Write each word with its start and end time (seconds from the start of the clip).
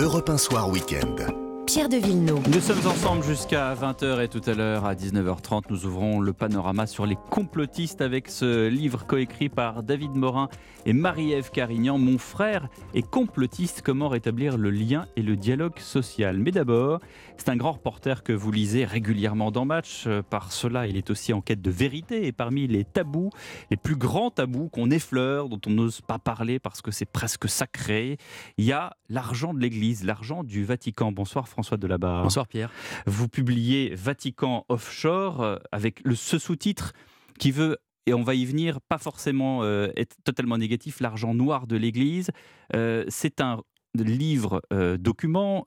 Europe 0.00 0.28
1 0.28 0.38
Soir 0.38 0.70
Week-end. 0.70 1.47
De 1.78 1.96
Villeneuve. 1.96 2.42
Nous 2.52 2.60
sommes 2.60 2.86
ensemble 2.86 3.22
jusqu'à 3.22 3.72
20h 3.72 4.20
et 4.20 4.28
tout 4.28 4.42
à 4.46 4.52
l'heure 4.52 4.84
à 4.84 4.94
19h30, 4.96 5.62
nous 5.70 5.86
ouvrons 5.86 6.20
le 6.20 6.32
panorama 6.32 6.88
sur 6.88 7.06
les 7.06 7.16
complotistes 7.30 8.00
avec 8.00 8.28
ce 8.28 8.66
livre 8.66 9.06
coécrit 9.06 9.48
par 9.48 9.84
David 9.84 10.10
Morin 10.10 10.48
et 10.86 10.92
Marie-Ève 10.92 11.50
Carignan. 11.50 11.96
Mon 11.96 12.18
frère 12.18 12.68
est 12.94 13.08
complotiste, 13.08 13.82
comment 13.82 14.08
rétablir 14.08 14.58
le 14.58 14.70
lien 14.70 15.06
et 15.16 15.22
le 15.22 15.36
dialogue 15.36 15.78
social? 15.78 16.38
Mais 16.38 16.50
d'abord, 16.50 16.98
c'est 17.36 17.48
un 17.48 17.56
grand 17.56 17.72
reporter 17.72 18.24
que 18.24 18.32
vous 18.32 18.50
lisez 18.50 18.84
régulièrement 18.84 19.52
dans 19.52 19.64
Match. 19.64 20.08
Par 20.30 20.52
cela, 20.52 20.88
il 20.88 20.96
est 20.96 21.10
aussi 21.10 21.32
en 21.32 21.40
quête 21.40 21.62
de 21.62 21.70
vérité 21.70 22.26
et 22.26 22.32
parmi 22.32 22.66
les 22.66 22.84
tabous, 22.84 23.30
les 23.70 23.76
plus 23.76 23.96
grands 23.96 24.30
tabous 24.30 24.68
qu'on 24.68 24.90
effleure, 24.90 25.48
dont 25.48 25.60
on 25.66 25.70
n'ose 25.70 26.00
pas 26.00 26.18
parler 26.18 26.58
parce 26.58 26.82
que 26.82 26.90
c'est 26.90 27.10
presque 27.10 27.48
sacré, 27.48 28.18
il 28.58 28.64
y 28.64 28.72
a 28.72 28.96
l'argent 29.08 29.54
de 29.54 29.60
l'Église, 29.60 30.04
l'argent 30.04 30.42
du 30.42 30.64
Vatican. 30.64 31.12
Bonsoir 31.12 31.48
François. 31.48 31.67
François 31.68 31.76
Delabarre. 31.76 32.22
Bonsoir 32.22 32.48
Pierre. 32.48 32.70
Vous 33.04 33.28
publiez 33.28 33.94
Vatican 33.94 34.64
Offshore 34.70 35.42
euh, 35.42 35.56
avec 35.70 36.00
le, 36.02 36.14
ce 36.14 36.38
sous-titre 36.38 36.94
qui 37.38 37.50
veut 37.50 37.76
et 38.06 38.14
on 38.14 38.22
va 38.22 38.34
y 38.34 38.46
venir, 38.46 38.80
pas 38.80 38.96
forcément 38.96 39.64
euh, 39.64 39.90
être 39.94 40.16
totalement 40.24 40.56
négatif, 40.56 41.00
l'argent 41.00 41.34
noir 41.34 41.66
de 41.66 41.76
l'Église. 41.76 42.30
Euh, 42.74 43.04
c'est 43.08 43.42
un 43.42 43.60
livre 43.94 44.62
document 44.98 45.64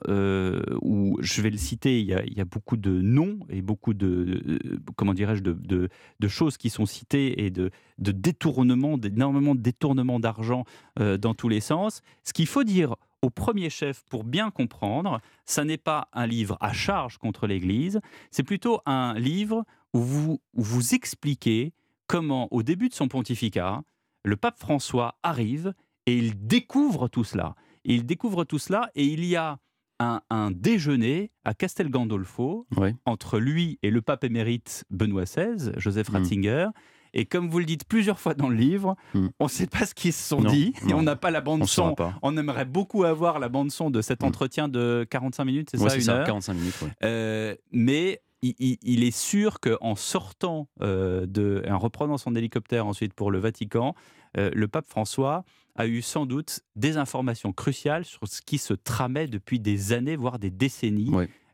où 0.82 1.18
je 1.20 1.42
vais 1.42 1.50
le 1.50 1.58
citer, 1.58 2.00
il 2.00 2.08
y, 2.08 2.42
a, 2.42 2.46
beaucoup 2.46 2.78
de 2.78 2.92
noms 2.92 3.40
et 3.50 3.62
beaucoup 3.62 3.94
de, 3.94 4.60
comment 4.96 5.14
dirais-je 5.14 5.42
de, 5.42 5.90
de, 6.20 6.28
choses 6.28 6.56
qui 6.56 6.70
sont 6.70 6.86
citées 6.86 7.44
et 7.44 7.50
de, 7.50 7.72
de 7.98 8.12
détournements, 8.12 8.98
d'énormément 8.98 9.54
de 9.54 9.60
détournements 9.60 10.20
d'argent 10.20 10.64
dans 10.98 11.34
tous 11.34 11.50
les 11.50 11.60
sens. 11.60 12.04
Ce 12.24 12.32
qu'il 12.32 12.48
faut 12.48 12.64
dire 12.64 12.96
au 13.22 13.30
premier 13.30 13.70
chef 13.70 14.04
pour 14.10 14.24
bien 14.24 14.52
comprendre, 14.52 15.22
ça 15.46 15.64
n'est 15.64 15.78
pas 15.78 16.10
un 16.14 16.26
livre 16.26 16.58
à 16.60 16.74
charge 16.74 17.18
contre 17.18 17.48
l'Église, 17.48 18.00
c'est 18.32 18.44
plutôt 18.44 18.82
un 18.86 19.14
livre 19.14 19.64
où 19.94 20.00
vous, 20.00 20.42
vous 20.54 20.96
expliquez 20.96 21.74
comment, 22.08 22.48
au 22.52 22.64
début 22.64 22.90
de 22.90 22.94
son 22.94 23.08
pontificat, 23.08 23.84
le 24.24 24.36
pape 24.38 24.60
François 24.60 25.16
arrive 25.24 25.74
et 26.06 26.18
il 26.18 26.48
découvre 26.48 27.08
tout 27.08 27.24
cela. 27.24 27.56
Il 27.84 28.06
découvre 28.06 28.44
tout 28.44 28.60
cela 28.60 28.92
et 28.96 29.06
il 29.06 29.26
y 29.26 29.36
a 29.36 29.60
un, 30.30 30.52
déjeuner 30.52 31.32
à 31.46 31.54
Castel 31.54 31.90
Gandolfo 31.90 32.68
entre 33.06 33.38
lui 33.38 33.78
et 33.84 33.92
le 33.92 34.02
pape 34.02 34.24
émérite 34.24 34.84
Benoît 34.90 35.26
XVI, 35.26 35.72
Joseph 35.78 36.10
hmm. 36.10 36.16
Ratzinger. 36.16 36.68
Et 37.14 37.26
comme 37.26 37.50
vous 37.50 37.60
le 37.60 37.66
dites 37.66 37.86
plusieurs 37.86 38.20
fois 38.20 38.34
dans 38.34 38.50
le 38.50 38.56
livre, 38.56 38.96
hmm. 39.14 39.28
on 39.40 39.46
ne 39.46 39.50
sait 39.50 39.68
pas 39.68 39.86
ce 39.86 39.94
qu'ils 39.94 40.14
se 40.14 40.28
sont 40.28 40.42
dit 40.42 40.74
et 40.90 40.94
on 40.94 41.04
n'a 41.04 41.16
pas 41.16 41.32
la 41.32 41.42
bande 41.42 41.66
son. 41.66 41.96
On 42.22 42.38
aimerait 42.38 42.66
beaucoup 42.66 43.04
avoir 43.04 43.40
la 43.40 43.50
bande 43.50 43.72
son 43.72 43.90
de 43.90 44.02
cet 44.02 44.24
hmm. 44.24 44.28
entretien 44.28 44.68
de 44.68 45.06
45 45.10 45.46
minutes, 45.46 45.70
c'est 45.72 45.78
ça, 45.78 45.96
une 45.96 46.02
ça, 46.02 46.24
45 46.26 46.54
minutes. 46.54 46.76
Euh, 47.04 47.56
mais 47.72 48.22
il, 48.42 49.04
est 49.04 49.16
sûr 49.16 49.60
qu'en 49.60 49.96
sortant 49.96 50.68
euh, 50.82 51.26
de, 51.28 51.64
en 51.70 51.78
reprenant 51.78 52.18
son 52.18 52.36
hélicoptère 52.36 52.88
ensuite 52.88 53.14
pour 53.14 53.30
le 53.30 53.40
Vatican, 53.40 53.96
euh, 54.38 54.50
le 54.54 54.68
pape 54.68 54.88
François 54.88 55.44
a 55.76 55.88
eu 55.88 56.02
sans 56.02 56.26
doute 56.26 56.62
des 56.76 56.98
informations 56.98 57.54
cruciales 57.54 58.04
sur 58.06 58.28
ce 58.28 58.42
qui 58.42 58.58
se 58.58 58.74
tramait 58.74 59.28
depuis 59.28 59.60
des 59.60 59.94
années, 59.94 60.16
voire 60.16 60.40
des 60.40 60.50
décennies. 60.50 61.12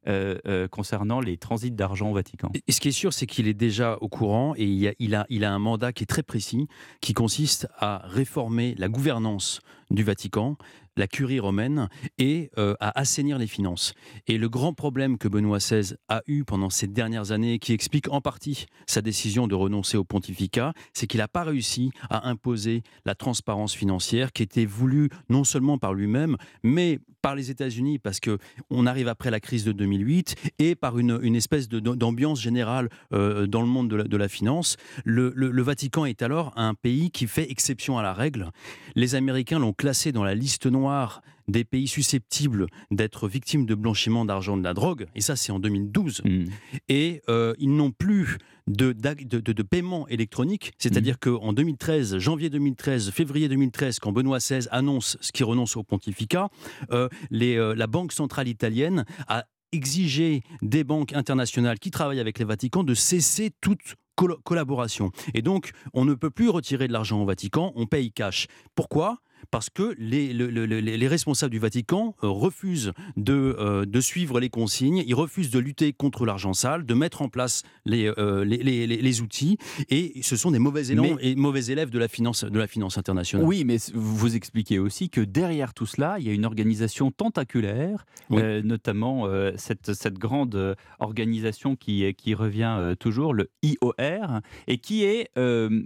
Euh, 0.08 0.38
euh, 0.46 0.70
concernant 0.70 1.20
les 1.20 1.36
transits 1.38 1.72
d'argent 1.72 2.12
au 2.12 2.14
Vatican. 2.14 2.50
Et 2.66 2.72
ce 2.72 2.80
qui 2.80 2.88
est 2.88 2.94
sûr, 2.94 3.12
c'est 3.12 3.26
qu'il 3.26 3.46
est 3.50 3.54
déjà 3.54 3.98
au 4.00 4.08
courant 4.08 4.54
et 4.56 4.66
il 5.00 5.16
a, 5.16 5.26
un 5.52 5.60
mandat 5.60 5.92
qui 5.92 6.04
est 6.04 6.08
très 6.08 6.24
précis, 6.24 6.68
qui 7.02 7.14
consiste 7.14 7.68
à 7.78 8.04
réformer 8.06 8.74
la 8.78 8.88
gouvernance 8.88 9.60
du 9.92 10.04
Vatican, 10.04 10.56
la 10.96 11.08
curie 11.08 11.42
romaine 11.42 11.90
et 12.18 12.52
euh, 12.58 12.76
à 12.80 12.98
assainir 12.98 13.38
les 13.38 13.48
finances. 13.48 13.94
Et 14.28 14.38
le 14.38 14.48
grand 14.48 14.74
problème 14.74 15.18
que 15.18 15.28
Benoît 15.28 15.58
XVI 15.58 15.96
a 16.08 16.22
eu 16.28 16.46
pendant 16.46 16.70
ces 16.70 16.88
dernières 16.88 17.32
années, 17.32 17.60
qui 17.60 17.74
explique 17.74 18.10
en 18.10 18.22
partie 18.22 18.66
sa 18.86 19.02
décision 19.02 19.48
de 19.48 19.56
renoncer 19.56 19.98
au 19.98 20.06
pontificat, 20.06 20.74
c'est 20.94 21.08
qu'il 21.08 21.20
n'a 21.20 21.28
pas 21.28 21.44
réussi 21.44 21.92
à 22.10 22.30
imposer 22.30 22.82
la 23.06 23.14
transparence 23.14 23.74
financière 23.74 24.32
qui 24.32 24.44
était 24.44 24.66
voulue 24.66 25.10
non 25.30 25.44
seulement 25.44 25.78
par 25.78 25.94
lui-même, 25.94 26.38
mais 26.64 27.00
par 27.28 27.36
les 27.36 27.52
États-Unis, 27.52 28.00
parce 28.00 28.22
que 28.22 28.38
on 28.70 28.86
arrive 28.86 29.10
après 29.10 29.32
la 29.32 29.42
crise 29.42 29.66
de 29.66 29.74
2008, 29.74 30.36
et 30.60 30.76
par 30.76 30.98
une, 30.98 31.36
espèce 31.36 31.68
d'ambiance 31.68 32.40
générale 32.40 32.88
euh, 33.12 33.48
dans 33.48 33.60
le 33.60 33.68
monde 33.68 33.90
de 33.90 34.18
la, 34.18 34.30
finance. 34.30 34.78
Le 35.04 35.62
Vatican 35.62 36.06
est 36.06 36.22
alors 36.22 36.54
un 36.56 36.74
pays 36.74 37.12
qui 37.12 37.28
fait 37.28 37.52
exception 37.52 37.98
à 37.98 38.02
la 38.02 38.14
règle. 38.14 38.50
Les 38.96 39.16
Américains 39.16 39.60
l'ont 39.60 39.74
classé 39.74 40.14
dans 40.14 40.24
la 40.24 40.36
liste 40.36 40.68
noire 40.68 41.22
des 41.48 41.64
pays 41.64 41.88
susceptibles 41.88 42.68
d'être 42.92 43.28
victimes 43.28 43.66
de 43.66 43.76
blanchiment 43.76 44.26
d'argent 44.26 44.58
de 44.58 44.64
la 44.64 44.74
drogue, 44.74 45.08
et 45.16 45.22
ça 45.22 45.36
c'est 45.36 45.52
en 45.52 45.60
2012, 45.60 46.22
hmm. 46.24 46.46
et 46.90 47.22
euh, 47.30 47.54
ils 47.60 47.76
n'ont 47.76 47.92
plus 47.92 48.38
de, 48.68 48.92
de, 48.92 49.64
paiement 49.64 50.08
électronique, 50.10 50.74
c'est-à-dire 50.78 51.16
hmm. 51.16 51.38
qu'en 51.38 51.54
2013, 51.54 52.18
janvier 52.18 52.50
2013, 52.50 53.12
février 53.12 53.48
2013, 53.48 54.00
quand 54.00 54.12
Benoît 54.12 54.40
XVI 54.40 54.68
annonce 54.72 55.18
ce 55.22 55.32
qui 55.32 55.44
renonce 55.44 55.78
au 55.78 55.84
pontificat, 55.84 56.50
euh, 56.92 57.08
les, 57.30 57.56
euh, 57.56 57.76
la 57.76 57.88
Banque 57.88 58.12
centrale 58.12 58.48
italienne 58.48 59.06
a 59.28 59.46
exigé 59.72 60.44
des 60.62 60.84
banques 60.84 61.14
internationales 61.14 61.80
qui 61.80 61.92
travaillent 61.92 62.20
avec 62.20 62.40
les 62.40 62.46
Vatican 62.46 62.84
de 62.84 62.94
cesser 62.94 63.52
toute 63.62 63.96
collaboration. 64.44 65.12
Et 65.34 65.42
donc, 65.42 65.72
on 65.94 66.06
ne 66.06 66.14
peut 66.14 66.32
plus 66.32 66.50
retirer 66.50 66.88
de 66.88 66.94
l'argent 66.94 67.22
au 67.22 67.26
Vatican, 67.26 67.72
on 67.76 67.86
paye 67.86 68.12
cash. 68.12 68.48
Pourquoi? 68.76 69.20
Parce 69.52 69.70
que 69.70 69.96
les, 69.98 70.34
les, 70.34 71.08
responsables 71.08 71.52
du 71.52 71.60
Vatican 71.60 72.16
euh, 72.24 72.28
refusent 72.28 72.94
de, 73.16 73.56
euh, 73.60 73.86
de, 73.86 74.02
suivre 74.02 74.40
les 74.40 74.50
consignes, 74.50 75.04
ils 75.06 75.16
refusent 75.16 75.50
de 75.50 75.60
lutter 75.60 75.94
contre 75.94 76.26
l'argent 76.26 76.54
sale, 76.54 76.86
de 76.86 76.94
mettre 76.94 77.22
en 77.22 77.30
place 77.30 77.64
les, 77.86 78.12
euh, 78.18 78.44
les, 78.44 79.22
outils, 79.22 79.58
et 79.90 80.22
ce 80.22 80.36
sont 80.36 80.52
des 80.52 80.60
mauvais 80.60 80.88
élèves, 80.88 81.18
et 81.22 81.36
mauvais 81.36 81.66
élèves 81.66 81.90
de 81.90 82.00
la, 82.00 82.08
finance, 82.08 82.44
de 82.44 82.60
la 82.60 82.68
finance 82.68 82.98
internationale. 82.98 83.48
Oui, 83.48 83.64
mais 83.64 83.78
vous 83.94 84.36
expliquez 84.36 84.80
aussi 84.80 85.10
que 85.10 85.22
derrière 85.22 85.74
tout 85.74 85.86
cela, 85.86 86.18
il 86.20 86.28
y 86.28 86.30
a 86.30 86.34
une 86.34 86.46
organisation 86.46 87.12
tentaculaire, 87.12 88.06
notamment 88.30 89.28
cette, 89.56 89.94
cette, 89.94 90.18
grande 90.18 90.76
organisation 91.00 91.76
qui, 91.76 92.14
qui 92.16 92.34
revient 92.34 92.96
toujours, 93.00 93.34
le 93.34 93.50
IOR, 93.64 94.42
et 94.68 94.78
qui 94.78 95.04
est, 95.04 95.30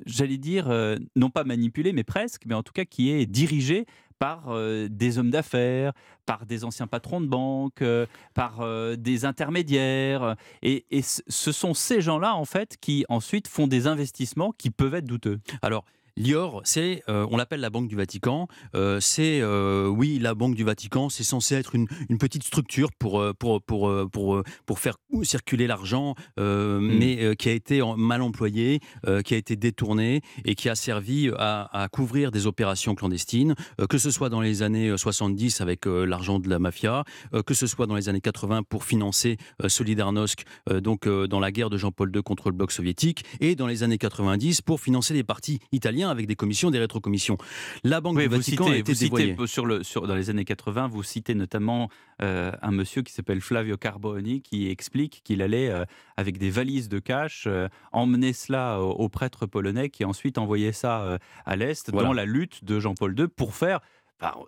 j'allais 0.05 0.37
dire, 0.37 0.71
non 1.15 1.29
pas 1.29 1.43
manipulée, 1.43 1.93
mais 1.93 2.03
presque, 2.03 2.43
mais 2.45 2.55
en 2.55 2.63
tout 2.63 2.73
cas 2.73 2.85
qui 2.85 3.09
est 3.09 3.25
dirigé 3.41 3.85
par 4.19 4.49
euh, 4.49 4.87
des 4.87 5.17
hommes 5.17 5.31
d'affaires, 5.31 5.93
par 6.27 6.45
des 6.45 6.63
anciens 6.63 6.85
patrons 6.85 7.21
de 7.21 7.25
banque, 7.25 7.81
euh, 7.81 8.05
par 8.35 8.61
euh, 8.61 8.95
des 8.95 9.25
intermédiaires. 9.25 10.35
Et, 10.61 10.85
et 10.91 11.01
ce 11.01 11.51
sont 11.51 11.73
ces 11.73 12.01
gens-là, 12.01 12.35
en 12.35 12.45
fait, 12.45 12.77
qui 12.79 13.03
ensuite 13.09 13.47
font 13.47 13.65
des 13.65 13.87
investissements 13.87 14.51
qui 14.51 14.69
peuvent 14.69 14.93
être 14.93 15.05
douteux. 15.05 15.39
Alors, 15.63 15.85
L'IOR, 16.17 16.61
c'est, 16.65 17.03
euh, 17.09 17.25
on 17.31 17.37
l'appelle 17.37 17.61
la 17.61 17.69
Banque 17.69 17.87
du 17.87 17.95
Vatican. 17.95 18.47
Euh, 18.75 18.99
c'est, 18.99 19.39
euh, 19.41 19.87
oui, 19.87 20.19
la 20.19 20.35
Banque 20.35 20.55
du 20.55 20.63
Vatican, 20.63 21.09
c'est 21.09 21.23
censé 21.23 21.55
être 21.55 21.75
une, 21.75 21.87
petite 22.19 22.43
structure 22.43 22.89
pour, 22.91 23.23
pour, 23.39 23.61
pour, 23.63 23.91
pour, 24.11 24.43
pour 24.65 24.79
faire 24.79 24.97
circuler 25.23 25.65
l'argent, 25.65 26.13
mm. 26.37 26.79
mais 26.79 27.35
qui 27.35 27.49
a 27.49 27.53
été 27.53 27.81
mal 27.97 28.21
employé, 28.21 28.79
qui 29.25 29.33
a 29.33 29.37
été 29.37 29.55
détourné 29.55 30.21
et 30.45 30.53
qui 30.53 30.69
a 30.69 30.75
servi 30.75 31.31
à, 31.37 31.87
couvrir 31.91 32.31
des 32.31 32.45
opérations 32.45 32.93
clandestines, 32.93 33.55
que 33.89 33.97
ce 33.97 34.11
soit 34.11 34.29
dans 34.29 34.41
les 34.41 34.61
années 34.61 34.95
70 34.95 35.61
avec 35.61 35.85
l'argent 35.87 36.37
de 36.37 36.47
la 36.47 36.59
mafia, 36.59 37.03
que 37.45 37.53
ce 37.55 37.65
soit 37.65 37.87
dans 37.87 37.95
les 37.95 38.07
années 38.07 38.21
80 38.21 38.63
pour 38.63 38.83
financer 38.83 39.37
Solidarnosc, 39.67 40.43
donc 40.69 41.07
dans 41.07 41.39
la 41.39 41.51
guerre 41.51 41.71
de 41.71 41.77
Jean-Paul 41.77 42.11
II 42.15 42.21
contre 42.21 42.49
le 42.49 42.55
bloc 42.55 42.71
soviétique, 42.71 43.25
et 43.39 43.55
dans 43.55 43.67
les 43.67 43.81
années 43.81 43.97
90 43.97 44.61
pour 44.61 44.79
financer 44.79 45.15
les 45.15 45.23
partis 45.23 45.59
italiens 45.71 46.00
avec 46.09 46.27
des 46.27 46.35
commissions, 46.35 46.71
des 46.71 46.79
rétrocommissions. 46.79 47.37
La 47.83 48.01
Banque 48.01 48.19
du 48.19 48.27
Vatican 48.27 48.71
a 48.71 48.75
été 48.75 48.93
sur 49.45 49.65
le, 49.65 49.83
sur, 49.83 50.07
dans 50.07 50.15
les 50.15 50.29
années 50.29 50.45
80, 50.45 50.87
vous 50.87 51.03
citez 51.03 51.35
notamment 51.35 51.89
euh, 52.21 52.51
un 52.61 52.71
monsieur 52.71 53.01
qui 53.01 53.13
s'appelle 53.13 53.41
Flavio 53.41 53.77
Carboni 53.77 54.41
qui 54.41 54.69
explique 54.69 55.21
qu'il 55.23 55.41
allait, 55.41 55.69
euh, 55.69 55.85
avec 56.17 56.37
des 56.37 56.49
valises 56.49 56.89
de 56.89 56.99
cash, 56.99 57.45
euh, 57.47 57.67
emmener 57.91 58.33
cela 58.33 58.79
aux, 58.81 59.09
prêtres 59.09 59.45
polonais 59.45 59.89
qui 59.89 60.05
ensuite 60.05 60.37
envoyaient 60.37 60.71
ça 60.71 61.17
à 61.45 61.55
l'Est 61.55 61.91
dans 61.91 62.13
la 62.13 62.25
lutte 62.25 62.63
de 62.63 62.79
Jean-Paul 62.79 63.17
II 63.19 63.27
pour 63.27 63.55
faire 63.55 63.81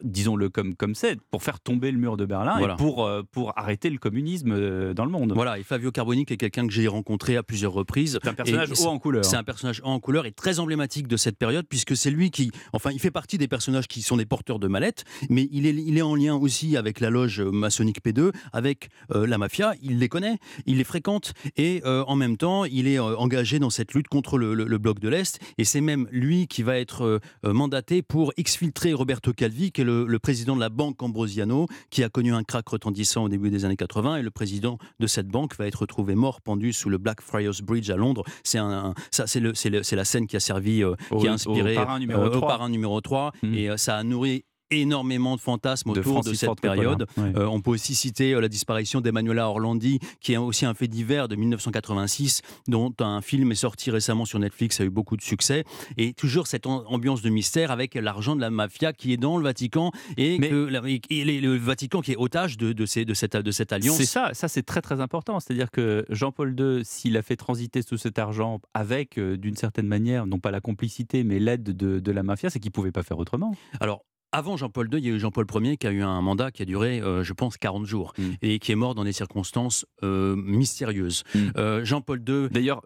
disons-le 0.04 0.50
comme 0.50 0.76
comme 0.76 0.96
c'est, 0.96 1.20
pour 1.32 1.44
faire 1.44 1.60
tomber 1.60 1.92
le 1.92 1.98
mur 1.98 2.18
de 2.18 2.26
Berlin 2.26 2.60
et 2.60 2.76
pour, 2.78 3.06
euh, 3.06 3.24
pour 3.32 3.58
arrêter 3.58 3.90
le 3.90 3.98
communisme 3.98 4.52
euh, 4.52 4.94
dans 4.94 5.06
le 5.06 5.12
monde. 5.12 5.32
Voilà, 5.34 5.60
et 5.60 5.64
Fabio 5.64 5.92
Carboni, 5.92 6.26
qui 6.26 6.34
est 6.34 6.38
quelqu'un 6.38 6.68
que 6.68 6.74
j'ai 6.74 6.88
rencontré 6.88 7.38
à 7.38 7.44
plusieurs 7.44 7.74
reprises. 7.74 8.20
C'est 8.22 8.30
un 8.30 8.34
personnage 8.34 8.72
haut 8.80 8.88
en 8.88 9.00
couleur. 9.00 9.26
C'est 9.26 9.36
un 9.36 9.44
personnage 9.44 9.82
haut 9.84 9.90
en 9.90 10.00
couleur 10.00 10.26
et 10.26 10.32
très 10.32 10.60
emblématique 10.60 11.08
de 11.08 11.18
cette 11.18 11.38
période, 11.38 11.66
puisque 11.68 11.96
c'est 11.96 12.12
lui 12.12 12.32
qui, 12.32 12.52
enfin, 12.74 12.92
il 12.92 13.00
fait 13.00 13.12
partie 13.12 13.38
des 13.38 13.48
personnages 13.48 13.88
qui 13.88 14.02
sont 14.02 14.18
des 14.18 14.26
porteurs 14.26 14.60
de 14.60 14.68
mallettes, 14.68 15.04
mais 15.30 15.48
il 15.52 15.66
est, 15.66 15.74
il 15.74 15.98
est 15.98 16.02
en 16.02 16.16
lien 16.16 16.36
aussi 16.36 16.78
avec 16.78 17.00
la 17.00 17.10
loge 17.10 17.42
maçonnique 17.42 18.04
P2, 18.04 18.32
avec 18.52 18.90
euh, 19.12 19.26
la 19.28 19.38
mafia, 19.38 19.74
il 19.82 20.00
les 20.00 20.10
connaît, 20.10 20.38
il 20.66 20.78
les 20.78 20.84
fréquente, 20.84 21.34
et 21.58 21.82
en 21.86 22.16
même 22.16 22.38
temps, 22.38 22.66
il 22.66 22.88
est 22.88 23.00
engagé 23.00 23.60
dans 23.60 23.70
cette 23.70 23.94
lutte 23.94 24.08
contre 24.08 24.38
le, 24.38 24.54
le 24.54 24.78
bloc 24.78 25.00
de 25.00 25.10
l'Est, 25.10 25.40
et 25.58 25.66
c'est 25.66 25.82
même 25.82 26.08
lui 26.12 26.48
qui 26.48 26.64
va 26.64 26.78
être 26.78 27.20
mandaté 27.44 28.02
pour 28.02 28.34
exfiltrer 28.38 28.94
Roberto 28.94 29.34
Calvi 29.34 29.63
Qui 29.72 29.82
est 29.82 29.86
le, 29.86 30.20
président 30.20 30.56
de 30.56 30.60
la 30.60 30.70
banque 30.70 31.02
Ambrosiano, 31.02 31.68
qui 31.90 32.04
a 32.04 32.10
connu 32.10 32.34
un 32.34 32.44
crack 32.44 32.68
retentissant 32.68 33.24
au 33.24 33.30
début 33.30 33.50
des 33.50 33.66
années 33.66 33.76
80. 33.76 34.18
Et 34.18 34.22
le 34.22 34.32
président 34.32 34.78
de 35.00 35.08
cette 35.08 35.28
banque 35.28 35.56
va 35.58 35.68
être 35.68 35.82
retrouvé 35.82 36.16
mort, 36.16 36.42
pendu 36.42 36.74
sous 36.74 36.90
le 36.90 36.98
Blackfriars 36.98 37.62
Bridge 37.64 37.90
à 37.90 37.96
Londres. 37.96 38.24
C'est 38.44 38.58
un, 38.58 38.94
ça, 39.12 39.28
c'est, 39.28 39.40
le, 39.40 39.54
c'est, 39.54 39.70
la 39.70 40.06
scène 40.06 40.28
qui 40.28 40.36
a 40.36 40.40
servi, 40.40 40.84
qui 41.20 41.28
a 41.28 41.34
inspiré 41.34 41.74
au 41.74 41.76
parrain 41.76 42.00
numéro 42.00 42.30
3. 42.30 42.38
Au 42.38 42.42
parrain 42.42 42.70
numéro 42.70 43.02
3 43.02 43.32
mmh. 43.42 43.54
Et 43.54 43.78
ça 43.78 43.98
a 43.98 44.04
nourri 44.04 44.46
énormément 44.72 45.36
de 45.36 45.42
fantasmes 45.42 45.90
autour 45.92 46.24
de, 46.24 46.34
cette 46.34 46.60
période. 46.60 47.06
Euh, 47.18 47.46
on 47.46 47.62
peut 47.62 47.72
aussi 47.72 47.96
citer 47.96 48.34
euh, 48.34 48.42
la 48.42 48.48
disparition 48.48 49.02
d'Emanuela 49.02 49.48
Orlandi, 49.50 50.00
qui 50.20 50.34
est 50.34 50.38
aussi 50.38 50.66
un 50.66 50.74
fait 50.74 50.88
divers 50.88 51.28
de 51.28 51.36
1986, 51.36 52.42
dont 52.68 52.94
un 53.00 53.22
film 53.22 53.52
est 53.52 53.56
sorti 53.56 53.92
récemment 53.92 54.26
sur 54.26 54.40
Netflix, 54.40 54.80
a 54.82 54.84
eu 54.84 54.90
beaucoup 54.90 55.18
de 55.18 55.22
succès. 55.22 55.64
Et 55.98 56.14
toujours 56.14 56.48
cette 56.48 56.66
ambiance 56.66 57.22
de 57.22 57.30
mystère 57.30 57.72
avec 57.72 57.96
l'argent 57.96 58.36
de 58.36 58.42
la 58.42 58.50
mafia 58.50 58.94
qui 58.94 59.14
est 59.14 59.18
dans 59.18 59.38
le 59.38 59.44
Vatican 59.44 59.92
et, 60.18 60.38
le 60.38 61.58
Vatican 61.58 62.02
qui 62.02 62.14
est 62.14 62.18
otage 62.18 62.58
de, 62.58 62.74
de, 62.74 62.86
ces, 62.86 63.06
de, 63.06 63.14
cette, 63.14 63.38
de 63.38 63.52
cette 63.52 63.74
alliance. 63.74 63.98
C'est 63.98 64.06
ça, 64.06 64.32
ça 64.34 64.48
c'est 64.48 64.64
très 64.64 64.82
très 64.82 65.02
important. 65.02 65.40
C'est-à-dire 65.40 65.72
que 65.72 66.06
Jean-Paul 66.10 66.56
II, 66.58 66.86
s'il 66.86 67.18
a 67.18 67.22
fait 67.22 67.36
transiter 67.36 67.84
tout 67.84 67.98
cet 67.98 68.20
argent 68.20 68.60
avec, 68.74 69.18
euh, 69.18 69.38
d'une 69.38 69.56
certaine 69.56 69.88
manière, 69.88 70.26
non 70.26 70.40
pas 70.40 70.52
la 70.52 70.62
complicité, 70.62 71.24
mais 71.24 71.40
l'aide 71.40 71.64
de, 71.64 72.00
de 72.00 72.12
la 72.12 72.24
mafia, 72.24 72.50
c'est 72.50 72.60
qu'il 72.60 72.70
ne 72.70 72.74
pouvait 72.74 72.92
pas 72.92 73.04
faire 73.04 73.18
autrement. 73.18 73.56
Alors, 73.80 74.04
avant 74.34 74.58
Jean-Paul 74.58 74.90
II, 74.92 75.00
il 75.00 75.06
y 75.06 75.10
a 75.10 75.14
eu 75.14 75.20
Jean-Paul 75.20 75.46
Ier 75.64 75.78
qui 75.78 75.88
a 75.88 75.92
eu 75.92 76.02
un 76.02 76.22
mandat 76.22 76.52
qui 76.52 76.64
a 76.64 76.66
duré, 76.66 77.00
euh, 77.00 77.24
je 77.24 77.34
pense, 77.34 77.56
40 77.58 77.86
jours 77.86 78.14
mm. 78.18 78.24
et 78.42 78.60
qui 78.60 78.72
est 78.72 78.76
mort 78.76 78.96
dans 78.96 79.04
des 79.04 79.14
circonstances 79.14 79.86
euh, 80.02 80.36
mystérieuses. 80.36 81.24
Mm. 81.34 81.40
Euh, 81.58 81.86
Jean-Paul 81.86 82.22
II. 82.28 82.50
D'ailleurs, 82.50 82.82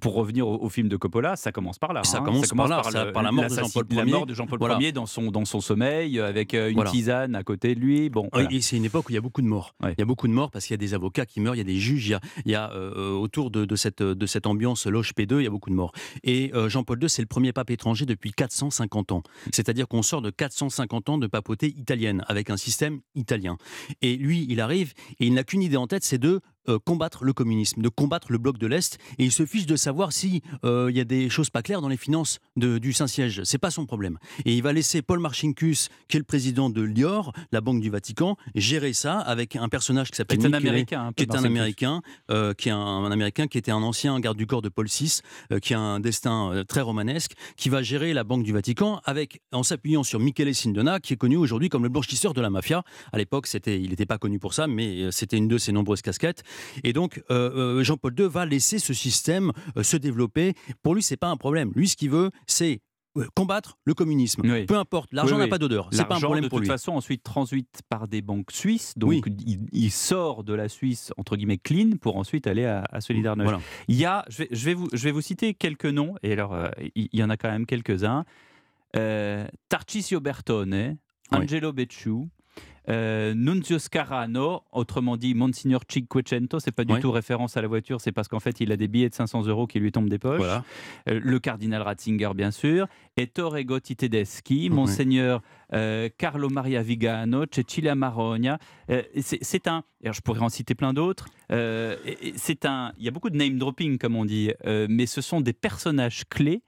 pour 0.00 0.14
revenir 0.14 0.48
au, 0.48 0.68
film 0.70 0.88
de 0.88 0.96
Coppola, 0.96 1.36
ça 1.36 1.52
commence 1.52 1.78
par 1.78 1.92
là. 1.92 2.02
Ça, 2.04 2.18
hein. 2.18 2.22
commence, 2.22 2.48
par, 2.48 2.68
là, 2.68 2.82
par, 3.12 3.22
la 3.22 3.32
mort 3.32 3.44
de 3.44 3.54
Jean-Paul 3.54 3.86
Ier. 3.90 3.96
La 3.96 4.04
mort 4.06 4.26
de 4.26 4.34
Jean-Paul 4.34 4.76
Ier 4.80 4.92
dans 4.92 5.06
son, 5.06 5.30
dans 5.30 5.44
son 5.44 5.60
sommeil, 5.60 6.18
avec 6.18 6.54
une 6.54 6.82
tisane 6.84 7.34
à 7.34 7.42
côté 7.42 7.74
de 7.74 7.80
lui. 7.80 8.08
Bon, 8.08 8.28
et 8.50 8.60
c'est 8.62 8.76
une 8.76 8.86
époque 8.86 9.08
où 9.08 9.12
il 9.12 9.14
y 9.14 9.18
a 9.18 9.22
beaucoup 9.22 9.42
de 9.42 9.46
morts. 9.46 9.74
Il 9.82 9.94
y 9.98 10.02
a 10.02 10.06
beaucoup 10.06 10.26
de 10.26 10.32
morts 10.32 10.50
parce 10.50 10.66
qu'il 10.66 10.72
y 10.72 10.74
a 10.74 10.78
des 10.78 10.94
avocats 10.94 11.26
qui 11.26 11.40
meurent, 11.40 11.54
il 11.54 11.58
y 11.58 11.62
a 11.62 11.64
des 11.64 11.76
juges, 11.76 12.06
il 12.06 12.12
y 12.12 12.14
a, 12.14 12.20
il 12.46 12.52
y 12.52 12.54
a 12.54 12.74
autour 12.74 13.50
de, 13.50 13.66
de, 13.66 13.76
cette, 13.76 14.02
de 14.02 14.26
cette 14.26 14.46
ambiance 14.46 14.86
loge 14.86 15.12
P2, 15.12 15.40
il 15.40 15.44
y 15.44 15.46
a 15.46 15.50
beaucoup 15.50 15.70
de 15.70 15.74
morts. 15.74 15.92
Et 16.24 16.50
Jean-Paul 16.68 17.02
II, 17.02 17.10
c'est 17.10 17.22
le 17.22 17.26
premier 17.26 17.52
pape 17.52 17.70
étranger 17.70 18.06
depuis 18.06 18.32
450 18.32 19.12
ans. 19.12 19.22
C'est-à-dire 19.52 19.86
qu'on 19.86 20.02
sort 20.02 20.22
de 20.22 20.30
450 20.30 20.77
ans 21.08 21.18
de 21.18 21.26
papauté 21.26 21.68
italienne, 21.68 22.24
avec 22.28 22.50
un 22.50 22.56
système 22.56 23.00
italien. 23.14 23.56
Et 24.02 24.16
lui, 24.16 24.46
il 24.48 24.60
arrive 24.60 24.94
et 25.18 25.26
il 25.26 25.34
n'a 25.34 25.44
qu'une 25.44 25.62
idée 25.62 25.76
en 25.76 25.86
tête, 25.86 26.04
c'est 26.04 26.18
de 26.18 26.40
euh, 26.68 26.78
combattre 26.78 27.24
le 27.24 27.32
communisme, 27.32 27.82
de 27.82 27.88
combattre 27.88 28.30
le 28.30 28.38
bloc 28.38 28.58
de 28.58 28.66
l'Est, 28.66 28.98
et 29.18 29.24
il 29.24 29.32
se 29.32 29.46
fiche 29.46 29.66
de 29.66 29.76
savoir 29.76 30.12
si 30.12 30.42
euh, 30.64 30.90
y 30.92 31.00
a 31.00 31.04
des 31.04 31.28
choses 31.28 31.50
pas 31.50 31.62
claires 31.62 31.80
dans 31.80 31.88
les 31.88 31.96
finances 31.96 32.40
du 32.56 32.92
Saint-Siège. 32.92 33.42
C'est 33.44 33.58
pas 33.58 33.70
son 33.70 33.86
problème. 33.86 34.18
Et 34.44 34.54
il 34.54 34.62
va 34.62 34.72
laisser 34.72 35.02
Paul 35.02 35.18
Marcinkus, 35.18 35.88
qui 36.08 36.16
est 36.16 36.20
le 36.20 36.24
président 36.24 36.70
de 36.70 36.82
Lior, 36.82 37.32
la 37.52 37.60
banque 37.60 37.80
du 37.80 37.90
Vatican, 37.90 38.36
gérer 38.54 38.92
ça 38.92 39.18
avec 39.18 39.56
un 39.56 39.68
personnage 39.68 40.10
qui 40.10 40.16
s'appelle 40.16 40.44
un 40.44 40.52
Américain, 40.52 41.12
qui 41.16 41.24
est 41.24 41.34
un 41.34 41.44
Américain, 41.44 42.02
euh, 42.30 42.54
qui 42.54 42.68
est 42.68 42.72
un, 42.72 43.10
Américain 43.10 43.46
qui 43.46 43.58
était 43.58 43.70
un 43.70 43.82
ancien 43.82 44.18
garde 44.20 44.36
du 44.36 44.46
corps 44.46 44.62
de 44.62 44.68
Paul 44.68 44.86
VI, 44.86 45.20
qui 45.62 45.74
a 45.74 45.80
un 45.80 46.00
destin 46.00 46.64
très 46.68 46.80
romanesque, 46.80 47.32
qui 47.56 47.68
va 47.68 47.82
gérer 47.82 48.12
la 48.12 48.24
banque 48.24 48.42
du 48.42 48.52
Vatican 48.52 49.00
avec 49.04 49.40
en 49.52 49.62
s'appuyant 49.62 50.02
sur 50.02 50.20
Michele 50.20 50.54
Sindona, 50.54 51.00
qui 51.00 51.14
est 51.14 51.16
connu 51.16 51.36
aujourd'hui 51.36 51.68
comme 51.68 51.82
le 51.82 51.88
blanchisseur 51.88 52.34
de 52.34 52.40
la 52.40 52.50
mafia. 52.50 52.82
À 53.12 53.18
l'époque, 53.18 53.46
c'était, 53.46 53.80
il 53.80 53.90
n'était 53.90 54.06
pas 54.06 54.18
connu 54.18 54.38
pour 54.38 54.54
ça, 54.54 54.66
mais 54.66 55.10
c'était 55.10 55.36
une 55.36 55.48
de 55.48 55.58
ses 55.58 55.72
nombreuses 55.72 56.02
casquettes. 56.02 56.42
Et 56.84 56.92
donc, 56.92 57.22
euh, 57.30 57.78
euh, 57.78 57.84
Jean-Paul 57.84 58.14
II 58.18 58.28
va 58.28 58.46
laisser 58.46 58.78
ce 58.78 58.94
système 58.94 59.52
euh, 59.76 59.82
se 59.82 59.96
développer. 59.96 60.54
Pour 60.82 60.94
lui, 60.94 61.02
c'est 61.02 61.16
pas 61.16 61.28
un 61.28 61.36
problème. 61.36 61.72
Lui, 61.74 61.88
ce 61.88 61.96
qu'il 61.96 62.10
veut, 62.10 62.30
c'est 62.46 62.80
combattre 63.34 63.78
le 63.84 63.94
communisme. 63.94 64.42
Peu 64.66 64.76
importe, 64.76 65.12
l'argent 65.12 65.38
n'a 65.38 65.48
pas 65.48 65.58
d'odeur. 65.58 65.88
C'est 65.90 66.06
pas 66.06 66.16
un 66.16 66.20
problème 66.20 66.48
pour 66.48 66.60
lui. 66.60 66.68
De 66.68 66.72
toute 66.72 66.78
façon, 66.78 66.92
ensuite 66.92 67.24
transite 67.24 67.80
par 67.88 68.06
des 68.06 68.22
banques 68.22 68.52
suisses. 68.52 68.92
Donc, 68.96 69.26
il, 69.72 69.90
sort 69.90 70.44
de 70.44 70.54
la 70.54 70.68
Suisse 70.68 71.12
entre 71.16 71.36
guillemets 71.36 71.58
clean 71.58 71.96
pour 72.00 72.16
ensuite 72.16 72.46
aller 72.46 72.64
à, 72.64 72.84
à 72.92 73.00
Solidarność. 73.00 73.56
Il 73.88 73.96
y 73.96 74.04
a, 74.04 74.24
je 74.28 74.38
vais, 74.38 74.48
je 74.52 74.64
vais, 74.64 74.74
vous, 74.74 74.88
je 74.92 75.02
vais 75.02 75.10
vous 75.10 75.20
citer 75.20 75.54
quelques 75.54 75.86
noms. 75.86 76.14
Et 76.22 76.32
alors, 76.32 76.56
il 76.94 77.08
y 77.12 77.22
en 77.24 77.30
a 77.30 77.36
quand 77.36 77.50
même 77.50 77.66
quelques-uns. 77.66 78.24
Tarcisio 79.68 80.20
Bertone, 80.20 80.96
Angelo 81.32 81.72
Becciu, 81.72 82.28
euh, 82.88 83.34
Nunzio 83.34 83.78
Scarano, 83.78 84.62
autrement 84.72 85.16
dit 85.16 85.34
Monsignor 85.34 85.82
Cinquecento, 85.86 86.58
c'est 86.58 86.72
pas 86.72 86.84
du 86.84 86.98
tout 87.00 87.10
référence 87.10 87.56
à 87.56 87.62
la 87.62 87.68
voiture, 87.68 88.00
c'est 88.00 88.12
parce 88.12 88.28
qu'en 88.28 88.40
fait 88.40 88.60
il 88.60 88.72
a 88.72 88.76
des 88.76 88.88
billets 88.88 89.10
de 89.10 89.14
500 89.14 89.46
euros 89.46 89.66
qui 89.66 89.78
lui 89.78 89.92
tombent 89.92 90.08
des 90.08 90.18
poches. 90.18 90.40
Euh, 91.08 91.20
le 91.22 91.38
cardinal 91.38 91.82
Ratzinger, 91.82 92.30
bien 92.34 92.50
sûr, 92.50 92.86
et 93.16 93.26
Torrego 93.26 93.78
Tedeschi, 93.80 94.70
Monseigneur 94.70 95.42
euh, 95.74 96.08
Carlo 96.16 96.48
Maria 96.48 96.82
Vigano, 96.82 97.44
Cecilia 97.50 97.94
Marogna. 97.94 98.58
c'est 99.20 99.68
un, 99.68 99.84
je 100.02 100.20
pourrais 100.20 100.40
en 100.40 100.48
citer 100.48 100.74
plein 100.74 100.94
d'autres. 100.94 101.26
c'est 101.50 102.64
un, 102.64 102.92
il 102.98 103.04
y 103.04 103.08
a 103.08 103.10
beaucoup 103.10 103.30
de 103.30 103.36
name 103.36 103.58
dropping 103.58 103.98
comme 103.98 104.16
on 104.16 104.24
dit, 104.24 104.50
mais 104.64 105.04
ce 105.04 105.20
sont 105.20 105.42
des 105.42 105.52
personnages 105.52 106.24
clés 106.30 106.62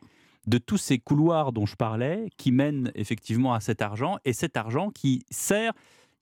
de 0.46 0.58
tous 0.58 0.78
ces 0.78 0.98
couloirs 0.98 1.52
dont 1.52 1.66
je 1.66 1.76
parlais 1.76 2.30
qui 2.36 2.52
mènent 2.52 2.92
effectivement 2.94 3.54
à 3.54 3.60
cet 3.60 3.82
argent 3.82 4.18
et 4.24 4.32
cet 4.32 4.56
argent 4.56 4.90
qui 4.90 5.24
sert 5.30 5.72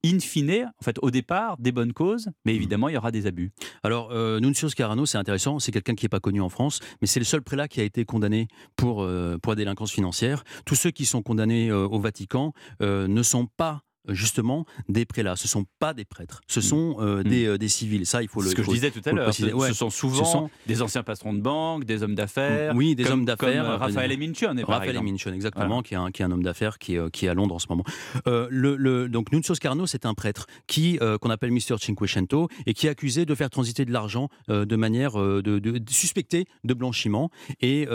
in 0.05 0.21
fine, 0.21 0.73
en 0.81 0.85
fait, 0.85 0.97
au 1.03 1.11
départ, 1.11 1.57
des 1.59 1.73
bonnes 1.73 1.93
causes, 1.93 2.29
mais 2.45 2.53
mmh. 2.53 2.57
évidemment, 2.57 2.89
il 2.89 2.95
y 2.95 2.97
aura 2.97 3.11
des 3.11 3.27
abus. 3.27 3.51
Alors, 3.83 4.11
euh, 4.13 4.39
Nuncio 4.41 4.69
Scarano, 4.69 5.07
c'est 5.07 5.19
intéressant, 5.19 5.59
c'est 5.59 5.73
quelqu'un 5.73 5.95
qui 5.95 6.05
n'est 6.05 6.11
pas 6.11 6.21
connu 6.21 6.41
en 6.41 6.49
France, 6.49 6.81
mais 7.01 7.07
c'est 7.07 7.19
le 7.19 7.25
seul 7.25 7.43
prélat 7.43 7.69
qui 7.69 7.81
a 7.81 7.85
été 7.85 8.05
condamné 8.05 8.49
pour, 8.77 9.03
euh, 9.03 9.39
pour 9.39 9.53
la 9.53 9.57
délinquance 9.57 9.91
financière. 9.91 10.45
Tous 10.65 10.77
ceux 10.77 10.91
qui 10.91 11.05
sont 11.05 11.23
condamnés 11.23 11.69
euh, 11.71 11.87
au 11.87 11.99
Vatican 11.99 12.53
ne 12.81 13.23
sont 13.23 13.47
pas 13.47 13.83
justement 14.09 14.65
des 14.89 15.05
prélats. 15.05 15.37
Ce 15.37 15.45
ne 15.45 15.49
sont 15.49 15.65
pas 15.79 15.95
des 15.95 16.05
prêtres, 16.05 16.41
ce 16.47 16.61
mm. 16.61 16.63
sont 16.63 16.97
euh, 17.01 17.21
mm. 17.21 17.25
des, 17.25 17.47
euh, 17.47 17.59
des, 17.59 17.69
civils. 17.69 18.07
Ça, 18.07 18.23
il 18.23 18.29
faut 18.29 18.41
le. 18.41 18.51
Ce 18.51 18.55
que 18.55 18.63
je 18.63 18.71
disais 18.71 18.91
tout 18.91 19.03
à 19.05 19.13
l'heure. 19.13 19.35
Ce, 19.35 19.73
sont 19.75 19.91
souvent 19.91 20.51
des 20.67 20.83
anciens 20.83 21.03
patrons 21.03 21.35
de 21.35 21.41
banque, 21.41 21.85
des 21.85 22.03
hommes 22.03 22.15
d'affaires. 22.15 22.75
Oui, 22.75 22.95
des 22.95 23.11
hommes 23.11 23.25
d'affaires. 23.25 23.65
Comme 23.65 23.75
Raphaël 23.75 24.19
Mincione, 24.19 24.61
Raphaël 24.65 25.01
exactement, 25.35 25.83
qui, 25.83 25.95
est 25.95 25.97
un, 25.97 26.11
qui 26.11 26.23
est 26.23 26.25
un 26.25 26.33
homme 26.33 26.43
d'affaires 26.43 26.79
qui, 26.79 26.97
qui 27.13 27.27
est 27.27 27.29
à 27.29 27.35
Londres 27.35 27.55
en 27.55 27.59
ce 27.59 27.67
moment. 27.69 27.85
Euh, 28.27 28.49
le, 28.51 28.77
le, 28.77 29.09
donc 29.09 29.33
Nunzio 29.33 29.55
Scarno, 29.55 29.87
c'est 29.87 30.07
un 30.07 30.15
prêtre 30.15 30.47
qui 30.67 30.99
qu'on 31.21 31.31
appelle 31.31 31.51
Mister 31.51 31.77
Cinquecento 31.79 32.49
et 32.67 32.75
qui 32.75 32.87
est 32.87 32.91
accusé 32.91 33.25
de 33.27 33.35
faire 33.35 33.51
transiter 33.51 33.85
de 33.85 33.93
l'argent 33.93 34.29
de 34.49 34.77
manière 34.77 35.13
de, 35.17 35.41
de, 35.41 35.83
suspecté 35.91 36.47
de 36.65 36.75
blanchiment 36.75 37.31
et 37.61 37.87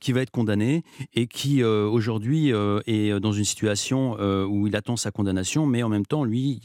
qui 0.00 0.12
va 0.12 0.20
être 0.20 0.30
condamné 0.30 0.84
et 1.14 1.26
qui 1.26 1.62
aujourd'hui 1.64 2.52
est 2.86 3.20
dans 3.20 3.32
une 3.32 3.44
situation 3.44 4.16
où 4.46 4.66
il 4.66 4.76
attend 4.76 4.96
sa 4.96 5.10
condamnation 5.10 5.51
mais 5.66 5.82
en 5.82 5.88
même 5.88 6.06
temps, 6.06 6.24
lui, 6.24 6.60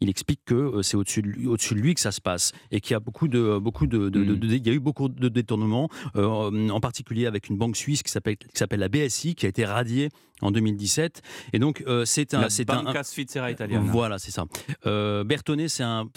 il, 0.00 0.08
explique 0.08 0.40
que 0.44 0.54
euh, 0.54 0.82
c'est 0.82 0.96
au-dessus 0.96 1.22
de, 1.22 1.28
lui, 1.28 1.46
au-dessus 1.46 1.74
de 1.74 1.80
lui 1.80 1.94
que 1.94 2.00
ça 2.00 2.12
se 2.12 2.20
passe 2.20 2.52
et 2.70 2.80
qu'il 2.80 2.92
y 2.92 2.96
a 2.96 3.00
beaucoup 3.00 3.28
de, 3.28 3.58
beaucoup 3.58 3.86
de, 3.86 4.08
mm. 4.08 4.38
il 4.42 4.66
y 4.66 4.70
a 4.70 4.72
eu 4.72 4.80
beaucoup 4.80 5.08
de 5.08 5.28
détournements, 5.28 5.88
euh, 6.16 6.68
en 6.68 6.80
particulier 6.80 7.26
avec 7.26 7.48
une 7.48 7.56
banque 7.56 7.76
suisse 7.76 8.02
qui 8.02 8.10
s'appelle, 8.10 8.36
qui 8.36 8.46
s'appelle 8.54 8.80
la 8.80 8.88
BSI, 8.88 9.34
qui 9.34 9.46
a 9.46 9.48
été 9.48 9.64
radiée 9.64 10.08
en 10.42 10.50
2017. 10.50 11.22
Et 11.52 11.58
donc, 11.58 11.82
euh, 11.86 12.04
c'est 12.04 12.34
un. 12.34 12.48
c'est 12.48 12.70
un, 12.70 12.84
Voilà, 13.80 14.18
c'est 14.18 14.30
ça. 14.30 14.44
Euh, 14.86 15.24
Bertonnet, 15.24 15.68
c'est 15.68 15.82
un, 15.82 16.08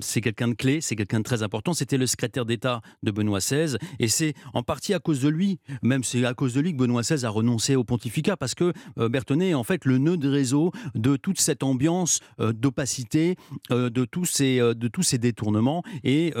c'est 0.00 0.20
quelqu'un 0.20 0.48
de 0.48 0.54
clé, 0.54 0.80
c'est 0.80 0.96
quelqu'un 0.96 1.18
de 1.18 1.24
très 1.24 1.42
important. 1.42 1.72
C'était 1.72 1.98
le 1.98 2.06
secrétaire 2.06 2.44
d'État 2.44 2.80
de 3.02 3.10
Benoît 3.10 3.38
XVI. 3.38 3.76
Et 3.98 4.08
c'est 4.08 4.34
en 4.54 4.62
partie 4.62 4.94
à 4.94 4.98
cause 4.98 5.20
de 5.20 5.28
lui, 5.28 5.58
même 5.82 6.04
c'est 6.04 6.24
à 6.24 6.34
cause 6.34 6.54
de 6.54 6.60
lui 6.60 6.72
que 6.72 6.78
Benoît 6.78 7.02
XVI 7.02 7.24
a 7.24 7.30
renoncé 7.30 7.76
au 7.76 7.84
pontificat, 7.84 8.36
parce 8.36 8.54
que 8.54 8.72
euh, 8.98 9.08
Bertonnet 9.08 9.50
est 9.50 9.54
en 9.54 9.64
fait 9.64 9.84
le 9.84 9.98
nœud 9.98 10.16
de 10.16 10.28
réseau 10.28 10.72
de 10.94 11.16
toute 11.16 11.40
cette 11.40 11.55
ambiance 11.62 12.20
euh, 12.40 12.52
d'opacité, 12.52 13.36
de, 13.70 14.04
tous 14.04 14.24
ces, 14.24 14.58
de 14.58 14.88
tous 14.88 15.02
ces 15.02 15.18
détournements. 15.18 15.82
Et 16.04 16.32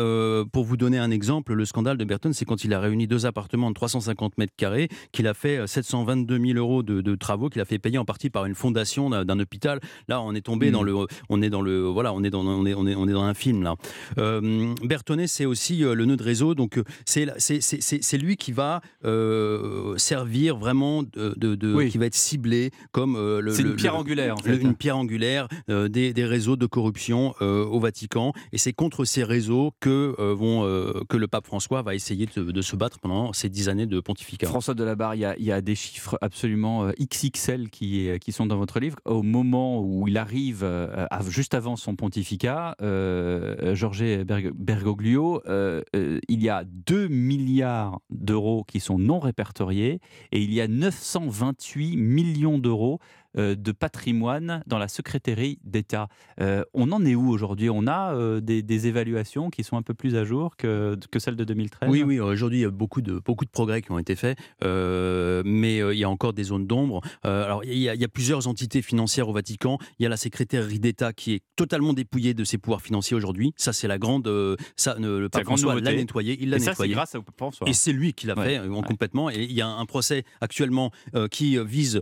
pour 0.52 0.64
vous 0.64 0.76
donner 0.76 0.98
un 0.98 1.10
exemple, 1.10 1.54
le 1.54 1.64
scandale 1.64 1.96
de 1.96 2.04
Bertonnet, 2.04 2.34
c'est 2.34 2.44
quand 2.44 2.64
il 2.64 2.72
a 2.74 2.80
réuni 2.80 3.06
deux 3.06 3.26
appartements 3.26 3.70
de 3.70 3.74
350 3.74 4.38
mètres 4.38 4.54
carrés, 4.56 4.88
qu'il 5.12 5.26
a 5.26 5.34
fait 5.34 5.66
722 5.66 6.38
000 6.38 6.58
euros 6.58 6.82
de, 6.82 7.00
de 7.00 7.14
travaux 7.14 7.48
qu'il 7.48 7.60
a 7.60 7.64
fait 7.64 7.78
payer 7.78 7.98
en 7.98 8.04
partie 8.04 8.30
par 8.30 8.46
une 8.46 8.54
fondation 8.54 9.10
d'un 9.10 9.40
hôpital. 9.40 9.80
Là, 10.08 10.20
on 10.20 10.34
est 10.34 10.40
tombé 10.40 10.70
dans 10.70 10.82
mm. 10.82 10.86
le, 10.86 10.94
on 11.28 11.42
est 11.42 11.50
dans 11.50 11.62
le, 11.62 11.82
voilà, 11.82 12.12
on 12.12 12.22
est 12.22 12.30
dans, 12.30 12.46
on 12.46 12.66
est, 12.66 12.74
on 12.74 12.86
est, 12.86 12.94
on 12.94 13.08
est 13.08 13.12
dans 13.12 13.24
un 13.24 13.34
film 13.34 13.62
là. 13.62 13.76
Euh, 14.18 14.74
Bertonnet, 14.82 15.26
c'est 15.26 15.44
aussi 15.44 15.84
euh, 15.84 15.94
le 15.94 16.04
nœud 16.04 16.16
de 16.16 16.22
réseau, 16.22 16.54
donc 16.54 16.78
euh, 16.78 16.84
c'est 17.04 17.26
c'est 17.38 18.18
lui 18.18 18.36
qui 18.36 18.52
va 18.52 18.80
euh, 19.04 19.96
servir 19.96 20.56
vraiment 20.56 21.02
de, 21.02 21.34
de, 21.36 21.88
qui 21.88 21.98
va 21.98 22.06
être 22.06 22.14
ciblé 22.14 22.70
comme 22.92 23.16
le. 23.16 23.52
C'est 23.52 23.62
une 23.62 23.76
pierre 23.76 23.96
angulaire. 23.96 24.34
En 24.34 24.38
fait. 24.38 24.56
Une 24.56 24.74
pierre 24.74 24.96
angulaire 24.96 25.05
des, 25.08 26.12
des, 26.12 26.24
réseaux 26.24 26.56
de 26.56 26.66
corruption 26.66 27.34
au 27.40 27.80
Vatican, 27.80 28.32
et 28.52 28.58
c'est 28.58 28.72
contre 28.72 29.04
ces 29.04 29.24
réseaux 29.24 29.72
que 29.80 30.14
vont 30.32 30.62
que 31.08 31.16
le 31.16 31.28
pape 31.28 31.46
François 31.46 31.82
va 31.82 31.94
essayer 31.94 32.26
de, 32.26 32.62
se 32.62 32.76
battre 32.76 32.98
pendant 32.98 33.32
ces 33.32 33.48
dix 33.48 33.68
années 33.68 33.86
de 33.86 34.00
pontificat. 34.00 34.46
François 34.46 34.74
Delabarre, 34.74 35.14
il 35.14 35.20
y 35.20 35.24
a, 35.24 35.36
il 35.38 35.44
y 35.44 35.52
a 35.52 35.60
des 35.60 35.74
chiffres 35.74 36.18
absolument 36.20 36.90
XXL 37.00 37.70
qui, 37.70 38.32
sont 38.32 38.46
dans 38.46 38.56
votre 38.56 38.80
livre, 38.80 38.98
au 39.04 39.22
moment 39.22 39.80
où 39.80 40.08
il 40.08 40.18
arrive, 40.18 40.60
euh, 40.62 41.06
juste 41.28 41.54
avant 41.54 41.76
son 41.76 41.96
pontificat, 41.96 42.76
euh, 42.82 43.74
Georges 43.74 44.24
Bergoglio, 44.54 45.42
euh, 45.46 45.82
il 45.94 46.42
y 46.42 46.48
a 46.48 46.64
2 46.64 47.08
milliards 47.08 48.00
d'euros 48.10 48.64
qui 48.66 48.80
sont 48.80 48.98
non 48.98 49.18
répertoriés 49.18 50.00
et 50.32 50.40
il 50.40 50.52
y 50.52 50.60
a 50.60 50.68
928 50.68 51.96
millions 51.96 52.58
d'euros 52.58 53.00
de 53.36 53.72
patrimoine 53.72 54.62
dans 54.66 54.78
la 54.78 54.88
secrétaire 54.88 55.38
d'État. 55.64 56.08
on 56.38 56.92
en 56.92 57.04
est 57.04 57.14
où 57.14 57.30
aujourd'hui? 57.30 57.68
On 57.70 57.86
a 57.86 58.40
des, 58.40 58.86
évaluations 58.86 59.50
qui 59.50 59.64
sont 59.64 59.76
un 59.76 59.82
peu 59.82 59.94
plus 59.94 60.16
à 60.16 60.24
jour 60.24 60.56
que, 60.56 60.96
que 61.10 61.18
celles 61.18 61.36
de 61.36 61.44
2013 61.44 61.88
Oui, 61.90 62.02
oui, 62.02 62.20
aujourd'hui, 62.20 62.58
il 62.58 62.62
y 62.62 62.66
a 62.66 62.70
beaucoup 62.70 63.00
de, 63.00 63.20
beaucoup 63.24 63.44
de 63.44 63.50
progrès 63.50 63.82
qui 63.82 63.90
ont 63.90 63.98
été 63.98 64.16
faits, 64.16 64.38
mais 64.62 65.78
il 65.78 65.98
y 65.98 66.04
a 66.04 66.10
encore 66.10 66.32
des 66.32 66.44
zones 66.44 66.66
d'ombre. 66.66 67.00
alors, 67.22 67.64
il 67.64 67.78
y, 67.78 67.88
a, 67.88 67.94
il 67.94 68.00
y, 68.00 68.04
a, 68.04 68.08
plusieurs 68.08 68.46
entités 68.46 68.82
financières 68.82 69.28
au 69.28 69.32
Vatican. 69.32 69.78
Il 69.98 70.04
y 70.04 70.06
a 70.06 70.08
la 70.08 70.16
secrétaire 70.16 70.66
d'État 70.66 71.12
qui 71.12 71.34
est 71.34 71.42
totalement 71.56 71.92
dépouillée 71.92 72.34
de 72.34 72.44
ses 72.44 72.58
pouvoirs 72.58 72.82
financiers 72.82 73.16
aujourd'hui. 73.16 73.52
Ça, 73.56 73.72
c'est 73.72 73.88
la 73.88 73.98
grande. 73.98 74.30
ça, 74.76 74.96
le 74.98 75.28
pape 75.28 75.44
François 75.44 75.80
l'a 75.80 75.92
nettoyé. 75.92 76.36
Il 76.40 76.50
l'a 76.50 76.58
nettoyé. 76.58 76.94
grâce 76.94 77.14
au 77.14 77.24
François. 77.36 77.68
Et 77.68 77.72
c'est 77.72 77.92
lui 77.92 78.12
qui 78.12 78.26
l'a 78.26 78.34
fait 78.36 78.60
complètement. 78.86 79.30
Et 79.30 79.44
il 79.44 79.52
y 79.52 79.62
a 79.62 79.68
un 79.68 79.86
procès 79.86 80.24
actuellement 80.40 80.90
qui 81.30 81.58
vise 81.64 82.00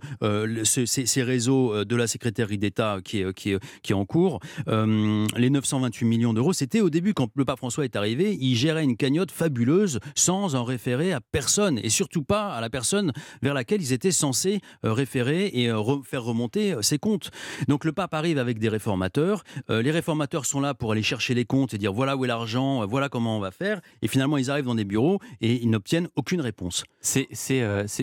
ces, 0.64 1.23
réseaux 1.24 1.84
de 1.84 1.96
la 1.96 2.06
secrétaire 2.06 2.48
d'État 2.48 2.98
qui 3.02 3.20
est, 3.20 3.32
qui, 3.34 3.54
qui 3.82 3.92
est 3.92 3.94
en 3.94 4.04
cours. 4.04 4.40
les 4.66 5.50
928 5.50 6.04
millions 6.04 6.32
d'euros, 6.32 6.52
c'était 6.52 6.80
au 6.80 6.90
début, 6.90 7.14
quand 7.14 7.30
le 7.34 7.44
pape 7.44 7.58
François 7.58 7.84
est 7.84 7.96
arrivé, 7.96 8.36
il 8.40 8.54
gérait 8.54 8.84
une 8.84 8.96
cagnotte 8.96 9.30
fabuleuse 9.30 10.00
sans 10.14 10.54
en 10.54 10.64
référer 10.64 11.12
à 11.12 11.20
personne 11.20 11.80
et 11.82 11.88
surtout 11.88 12.22
pas 12.22 12.54
à 12.54 12.60
la 12.60 12.70
personne 12.70 13.12
vers 13.42 13.54
laquelle 13.54 13.82
ils 13.82 13.92
étaient 13.92 14.12
censés 14.12 14.60
référer 14.82 15.46
et 15.46 15.72
faire 16.04 16.22
remonter 16.22 16.74
ses 16.82 16.98
comptes. 16.98 17.30
Donc 17.68 17.84
le 17.84 17.92
pape 17.92 18.14
arrive 18.14 18.38
avec 18.38 18.58
des 18.58 18.68
réformateurs. 18.68 19.44
les 19.68 19.90
réformateurs 19.90 20.46
sont 20.46 20.60
là 20.60 20.74
pour 20.74 20.92
aller 20.92 21.02
chercher 21.02 21.34
les 21.34 21.44
comptes 21.44 21.74
et 21.74 21.78
dire 21.78 21.92
voilà 21.92 22.16
où 22.16 22.24
est 22.24 22.28
l'argent, 22.28 22.86
voilà 22.86 23.08
comment 23.08 23.36
on 23.36 23.40
va 23.40 23.50
faire. 23.50 23.80
Et 24.02 24.08
finalement, 24.08 24.36
ils 24.36 24.50
arrivent 24.50 24.64
dans 24.64 24.74
des 24.74 24.84
bureaux 24.84 25.20
et 25.40 25.62
ils 25.62 25.70
n'obtiennent 25.70 26.08
aucune 26.16 26.40
réponse. 26.40 26.84
C'est 27.00 27.28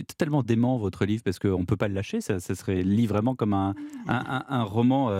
totalement 0.07 0.43
dément 0.43 0.77
votre 0.77 1.05
livre 1.05 1.23
parce 1.23 1.39
qu'on 1.39 1.59
ne 1.59 1.65
peut 1.65 1.77
pas 1.77 1.87
le 1.87 1.93
lâcher. 1.93 2.21
Ça, 2.21 2.39
ça, 2.39 2.55
serait 2.55 2.83
lu 2.83 3.07
vraiment 3.11 3.35
comme 3.35 3.53
un, 3.53 3.73
un, 4.07 4.63
roman 4.63 5.11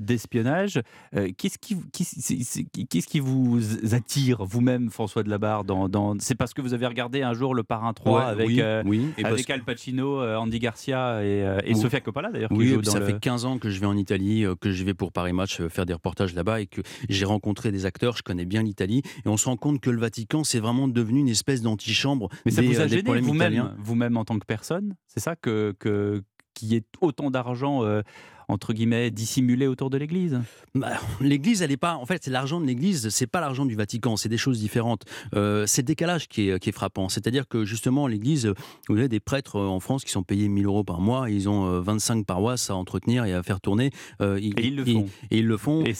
d'espionnage. 0.00 0.80
Qu'est-ce 1.12 1.58
qui, 1.58 1.76
qu'est-ce 1.90 3.06
qui 3.06 3.20
vous 3.20 3.60
attire 3.94 4.44
vous-même, 4.44 4.90
François 4.90 5.22
de 5.22 5.30
Labarre 5.30 5.64
dans, 5.64 5.88
dans... 5.88 6.14
C'est 6.18 6.34
parce 6.34 6.54
que 6.54 6.60
vous 6.60 6.74
avez 6.74 6.86
regardé 6.86 7.22
un 7.22 7.34
jour 7.34 7.54
Le 7.54 7.62
Parrain 7.62 7.92
3 7.92 8.22
avec, 8.22 8.48
oui, 8.84 9.08
avec 9.22 9.50
Al 9.50 9.62
Pacino, 9.62 10.22
Andy 10.22 10.58
Garcia 10.58 11.24
et, 11.24 11.74
Sofia 11.74 12.00
Coppola 12.00 12.30
d'ailleurs. 12.30 12.52
Oui, 12.52 12.76
ça 12.84 13.00
fait 13.00 13.18
15 13.18 13.44
ans 13.44 13.58
que 13.58 13.70
je 13.70 13.80
vais 13.80 13.86
en 13.86 13.96
Italie, 13.96 14.44
que 14.60 14.70
je 14.70 14.84
vais 14.84 14.94
pour 14.94 15.12
Paris 15.12 15.32
Match 15.32 15.60
faire 15.68 15.86
des 15.86 15.94
reportages 15.94 16.34
là-bas 16.34 16.60
et 16.60 16.66
que 16.66 16.82
j'ai 17.08 17.24
rencontré 17.24 17.72
des 17.72 17.86
acteurs, 17.86 18.16
je 18.16 18.22
connais 18.22 18.44
bien 18.44 18.62
l'Italie 18.62 19.02
et 19.24 19.28
on 19.28 19.36
se 19.36 19.46
rend 19.46 19.56
compte 19.56 19.80
que 19.80 19.90
le 19.90 19.98
Vatican 19.98 20.44
c'est 20.44 20.60
vraiment 20.60 20.88
devenu 20.88 21.20
une 21.20 21.28
espèce 21.28 21.62
d'antichambre. 21.62 22.28
Mais 22.44 22.52
ça 22.52 22.62
vous 22.62 22.80
a 22.80 22.86
gêné 22.86 23.20
vous-même, 23.20 23.74
vous-même 23.78 24.16
en 24.16 24.24
tant 24.24 24.38
que 24.38 24.46
personne 24.46 24.94
C'est 25.06 25.20
ça 25.20 25.36
que, 25.36 25.74
que 25.78 26.22
qu'il 26.62 26.72
y 26.72 26.76
ait 26.76 26.84
autant 27.00 27.30
d'argent 27.30 27.84
euh, 27.84 28.02
entre 28.48 28.72
guillemets, 28.72 29.10
dissimulé 29.10 29.66
autour 29.66 29.90
de 29.90 29.98
l'Église? 29.98 30.40
Bah, 30.74 30.92
L'Église, 31.20 31.62
elle 31.62 31.70
n'est 31.70 31.76
pas. 31.76 31.96
En 31.96 32.06
fait, 32.06 32.26
l'argent 32.26 32.60
de 32.60 32.66
l'Église, 32.66 33.08
c'est 33.10 33.26
pas 33.26 33.40
l'argent 33.40 33.66
du 33.66 33.74
Vatican, 33.74 34.16
c'est 34.16 34.28
des 34.28 34.38
choses 34.38 34.58
différentes. 34.58 35.04
Euh, 35.34 35.64
c'est 35.66 35.82
le 35.82 35.86
décalage 35.86 36.28
qui 36.28 36.48
est, 36.48 36.58
qui 36.58 36.68
est 36.68 36.72
frappant. 36.72 37.08
C'est-à-dire 37.08 37.48
que 37.48 37.64
justement, 37.64 38.06
l'Église, 38.06 38.52
vous 38.88 38.96
avez 38.96 39.08
des 39.08 39.20
prêtres 39.20 39.56
euh, 39.56 39.66
en 39.66 39.80
France 39.80 40.04
qui 40.04 40.10
sont 40.10 40.22
payés 40.22 40.48
1000 40.48 40.66
euros 40.66 40.84
par 40.84 41.00
mois, 41.00 41.30
ils 41.30 41.48
ont 41.48 41.80
25 41.80 42.18
euh, 42.18 42.24
paroisses 42.24 42.70
à 42.70 42.76
entretenir 42.76 43.24
et 43.24 43.34
à 43.34 43.42
faire 43.42 43.60
tourner. 43.60 43.90
et 44.20 44.38
ils 44.40 44.76
le 44.76 44.84
font. 44.84 45.06
Et, 45.30 45.38
ils 45.38 45.46
le 45.46 45.56
font. 45.56 45.84
Et, 45.84 45.94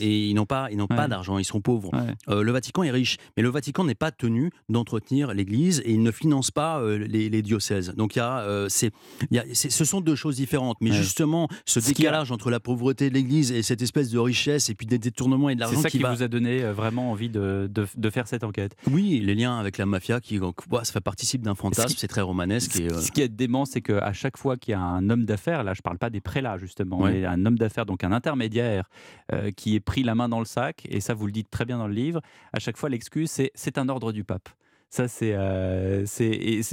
et 0.00 0.28
ils 0.28 0.34
n'ont 0.34 0.46
pas, 0.46 0.68
ils 0.70 0.76
n'ont 0.76 0.86
pas 0.86 1.08
d'argent, 1.08 1.38
ils 1.38 1.44
sont 1.44 1.60
pauvres. 1.60 1.90
le 2.28 2.52
Vatican 2.52 2.82
est 2.82 2.90
riche, 2.90 3.16
mais 3.36 3.42
le 3.42 3.48
Vatican 3.48 3.84
n'est 3.84 3.94
pas 3.94 4.10
tenu 4.10 4.50
d'entretenir 4.68 5.34
l'Église 5.34 5.82
et 5.84 5.92
il 5.92 6.02
ne 6.02 6.10
finance 6.10 6.50
pas 6.50 6.82
les, 6.96 7.42
diocèses. 7.42 7.94
Donc 7.96 8.16
il 8.16 8.18
y 8.18 8.22
a, 8.22 8.66
c'est, 8.68 8.90
y 9.30 9.38
a, 9.38 9.44
ce 9.52 9.84
sont 9.84 10.00
deux 10.00 10.14
choses 10.14 10.36
différentes. 10.36 10.78
Mais 10.80 10.92
justement, 10.92 11.48
ce 11.64 11.80
décalage 11.80 12.30
entre 12.30 12.50
la 12.50 12.60
pauvreté 12.60 13.08
de 13.08 13.14
l'Église 13.14 13.52
et 13.52 13.62
cette 13.62 13.82
espèce 13.82 14.10
de 14.10 14.18
richesse 14.18 14.70
et 14.70 14.74
puis 14.74 14.86
des 14.86 14.98
détournements 14.98 15.48
et 15.48 15.54
de 15.54 15.60
l'argent. 15.60 15.76
C'est 15.76 15.82
ça 15.82 15.90
qui, 15.90 15.98
vous 15.98 16.22
a 16.22 16.28
donné 16.28 16.62
euh, 16.62 16.72
vraiment 16.72 17.10
envie 17.10 17.28
de, 17.28 17.70
de, 17.70 18.10
faire 18.10 18.28
cette 18.28 18.44
enquête. 18.44 18.76
Oui, 18.90 19.20
les 19.20 19.34
liens 19.34 19.58
avec 19.58 19.78
la 19.78 19.86
mafia 19.86 20.20
qui 20.20 20.38
ça 20.38 20.92
fait 20.92 21.00
participe 21.00 21.42
d'un 21.42 21.54
fantasme, 21.54 21.94
c'est 21.96 22.08
très 22.08 22.20
romanesque. 22.20 22.78
Et, 22.78 22.88
Ce 22.90 23.10
qui 23.10 23.22
est 23.22 23.28
dément, 23.28 23.64
c'est 23.64 23.80
qu'à 23.80 24.12
chaque 24.12 24.36
fois 24.36 24.56
qu'il 24.56 24.72
y 24.72 24.74
a 24.74 24.80
un 24.80 25.08
homme 25.10 25.24
d'affaires, 25.24 25.64
là 25.64 25.74
je 25.74 25.80
ne 25.80 25.82
parle 25.82 25.98
pas 25.98 26.10
des 26.10 26.20
prélats 26.20 26.58
justement, 26.58 27.02
mais 27.04 27.24
un 27.24 27.44
homme 27.46 27.58
d'affaires, 27.58 27.86
donc 27.86 28.04
un 28.04 28.12
intermédiaire 28.12 28.88
euh, 29.32 29.50
qui 29.50 29.74
est 29.74 29.80
pris 29.80 30.02
la 30.02 30.14
main 30.14 30.28
dans 30.28 30.38
le 30.38 30.44
sac, 30.44 30.86
et 30.88 31.00
ça 31.00 31.14
vous 31.14 31.26
le 31.26 31.32
dites 31.32 31.50
très 31.50 31.64
bien 31.64 31.78
dans 31.78 31.88
le 31.88 31.94
livre, 31.94 32.20
à 32.52 32.58
chaque 32.58 32.76
fois 32.76 32.88
l'excuse 32.88 33.30
c'est 33.30 33.50
c'est 33.54 33.78
un 33.78 33.88
ordre 33.88 34.12
du 34.12 34.24
pape. 34.24 34.48
Ça, 34.94 35.08
c'est, 35.08 35.32
euh, 35.34 36.04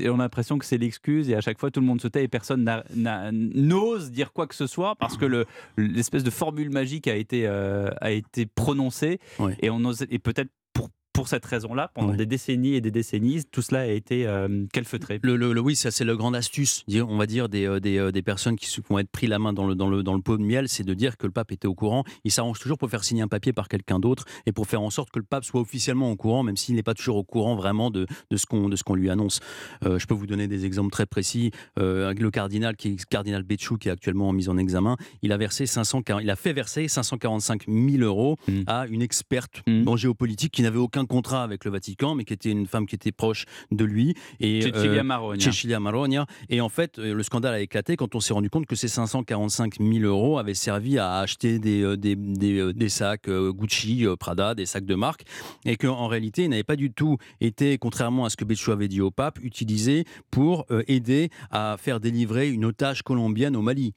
on 0.05 0.13
a 0.13 0.17
l'impression 0.17 0.59
que 0.59 0.65
c'est 0.65 0.77
l'excuse 0.77 1.27
et 1.31 1.35
à 1.35 1.41
chaque 1.41 1.59
fois 1.59 1.71
tout 1.71 1.79
le 1.79 1.87
monde 1.87 1.99
se 1.99 2.07
tait 2.07 2.23
et 2.23 2.27
personne 2.27 2.69
n'ose 3.31 4.11
dire 4.11 4.31
quoi 4.31 4.45
que 4.45 4.53
ce 4.53 4.67
soit 4.67 4.95
parce 4.95 5.17
que 5.17 5.25
le, 5.25 5.47
l'espèce 5.75 6.23
de 6.23 6.29
formule 6.29 6.69
magique 6.69 7.07
a 7.07 7.15
été, 7.15 7.47
euh, 7.47 7.89
a 7.99 8.11
été 8.11 8.45
prononcée 8.45 9.19
et, 9.63 9.71
on 9.71 9.83
ose, 9.85 10.05
et 10.11 10.19
peut-être 10.19 10.51
pour 11.13 11.27
cette 11.27 11.45
raison-là, 11.45 11.91
pendant 11.93 12.13
des 12.13 12.25
décennies 12.25 12.75
et 12.75 12.81
des 12.81 12.91
décennies, 12.91 13.43
tout 13.51 13.61
cela 13.61 13.81
a 13.81 13.85
été 13.85 14.25
euh, 14.27 14.65
calfeutré. 14.71 15.19
Le, 15.23 15.35
le, 15.35 15.59
oui, 15.59 15.75
ça 15.75 15.91
c'est 15.91 16.05
le 16.05 16.15
grand 16.15 16.33
astuce, 16.33 16.83
on 16.89 17.17
va 17.17 17.25
dire, 17.25 17.49
des, 17.49 17.65
euh, 17.65 17.79
des, 17.79 17.97
euh, 17.97 18.11
des, 18.11 18.21
personnes 18.21 18.55
qui 18.55 18.67
vont 18.89 18.99
être 18.99 19.09
pris 19.09 19.27
la 19.27 19.39
main 19.39 19.53
dans 19.53 19.67
le, 19.67 19.75
dans 19.75 19.89
le, 19.89 20.03
dans 20.03 20.13
le 20.13 20.21
pot 20.21 20.37
de 20.37 20.43
miel, 20.43 20.69
c'est 20.69 20.83
de 20.83 20.93
dire 20.93 21.17
que 21.17 21.27
le 21.27 21.31
pape 21.31 21.51
était 21.51 21.67
au 21.67 21.75
courant. 21.75 22.03
Il 22.23 22.31
s'arrange 22.31 22.59
toujours 22.59 22.77
pour 22.77 22.89
faire 22.89 23.03
signer 23.03 23.21
un 23.21 23.27
papier 23.27 23.51
par 23.51 23.67
quelqu'un 23.67 23.99
d'autre 23.99 24.25
et 24.45 24.51
pour 24.51 24.67
faire 24.67 24.81
en 24.81 24.89
sorte 24.89 25.11
que 25.11 25.19
le 25.19 25.25
pape 25.25 25.43
soit 25.43 25.59
officiellement 25.59 26.11
au 26.11 26.15
courant, 26.15 26.43
même 26.43 26.57
s'il 26.57 26.75
n'est 26.75 26.83
pas 26.83 26.93
toujours 26.93 27.17
au 27.17 27.23
courant 27.23 27.55
vraiment 27.55 27.91
de, 27.91 28.05
de 28.29 28.37
ce 28.37 28.45
qu'on 28.45 28.95
lui 28.95 29.09
annonce. 29.09 29.39
je 29.83 30.05
peux 30.05 30.13
vous 30.13 30.27
donner 30.27 30.47
des 30.47 30.65
exemples 30.65 30.91
très 30.91 31.05
précis. 31.05 31.51
le 31.77 32.29
cardinal, 32.29 32.75
qui 32.75 32.89
est 32.89 33.05
cardinal 33.05 33.43
Béchou, 33.43 33.77
qui 33.77 33.89
est 33.89 33.91
actuellement 33.91 34.29
en 34.29 34.33
mise 34.33 34.49
en 34.49 34.57
examen, 34.57 34.97
il 35.21 35.31
a, 35.31 35.37
versé 35.37 35.65
500, 35.65 36.03
il 36.21 36.29
a 36.29 36.35
fait 36.35 36.53
verser 36.53 36.87
545 36.87 37.67
000 37.67 38.03
euros 38.03 38.37
mmh. 38.47 38.61
à 38.67 38.87
une 38.87 39.01
experte 39.01 39.61
mmh. 39.67 39.87
en 39.87 39.95
géopolitique 39.95 40.53
qui 40.53 40.61
n'avait 40.61 40.77
aucun 40.77 41.05
contrat 41.11 41.43
avec 41.43 41.65
le 41.65 41.71
Vatican, 41.71 42.15
mais 42.15 42.23
qui 42.23 42.33
était 42.33 42.51
une 42.51 42.65
femme 42.65 42.85
qui 42.85 42.95
était 42.95 43.11
proche 43.11 43.43
de 43.69 43.83
lui. 43.83 44.15
Et, 44.39 44.61
Cecilia 44.61 45.03
euh, 45.03 45.35
Cecilia 45.37 45.79
Marogna. 45.81 46.25
Et 46.47 46.61
en 46.61 46.69
fait, 46.69 46.99
euh, 46.99 47.13
le 47.13 47.21
scandale 47.21 47.53
a 47.53 47.59
éclaté 47.59 47.97
quand 47.97 48.15
on 48.15 48.21
s'est 48.21 48.33
rendu 48.33 48.49
compte 48.49 48.65
que 48.65 48.77
ces 48.77 48.87
545 48.87 49.79
000 49.79 50.05
euros 50.05 50.39
avaient 50.39 50.53
servi 50.53 50.97
à 50.97 51.17
acheter 51.17 51.59
des, 51.59 51.81
euh, 51.83 51.97
des, 51.97 52.15
des, 52.15 52.89
sacs 52.89 53.29
Gucci, 53.29 54.05
Prada, 54.17 54.55
des 54.55 54.65
sacs 54.65 54.85
de 54.85 54.95
marque, 54.95 55.23
et 55.65 55.75
qu'en 55.75 56.07
réalité, 56.07 56.43
ils 56.43 56.49
n'avaient 56.49 56.63
pas 56.63 56.77
du 56.77 56.93
tout 56.93 57.17
été, 57.41 57.77
contrairement 57.77 58.23
à 58.23 58.29
ce 58.29 58.37
que 58.37 58.45
Béchou 58.45 58.71
avait 58.71 58.87
dit 58.87 59.01
au 59.01 59.11
pape, 59.11 59.37
utilisés 59.43 60.05
pour 60.29 60.65
aider 60.87 61.29
à 61.49 61.75
faire 61.77 61.99
délivrer 61.99 62.49
une 62.49 62.63
otage 62.63 63.01
colombienne 63.01 63.57
au 63.57 63.61
Mali. 63.61 63.93